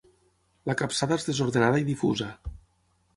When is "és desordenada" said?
1.21-1.81